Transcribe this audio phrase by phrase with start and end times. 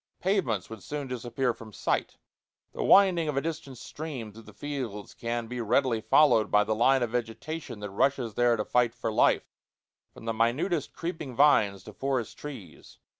[0.19, 2.17] Pavements would soon disappear from sight;
[2.73, 6.73] the winding of a distant stream through the fields can be readily followed by the
[6.73, 9.53] line of vegetation that rushes there to fight for life,
[10.11, 12.97] from the minutest creeping vines to forest trees.